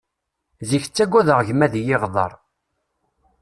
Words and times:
Zik 0.69 0.83
ttaggadeɣ 0.85 1.39
gma 1.47 1.63
ad 1.65 1.73
iyi-iɣdeṛ. 1.79 2.31